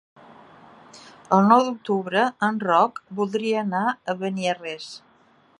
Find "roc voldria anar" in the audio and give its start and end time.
2.65-3.85